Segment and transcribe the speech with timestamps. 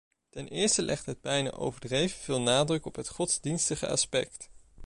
[0.29, 4.49] Ten eerste legt hij bijna overdreven veel nadruk op het godsdienstige aspect.